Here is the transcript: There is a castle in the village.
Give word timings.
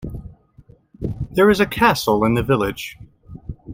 There 1.29 1.51
is 1.51 1.59
a 1.59 1.67
castle 1.67 2.25
in 2.25 2.33
the 2.33 2.41
village. 2.41 2.97